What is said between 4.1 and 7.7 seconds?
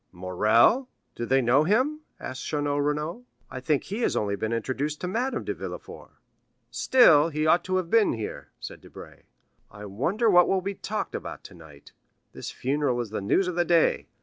only been introduced to Madame de Villefort." "Still, he ought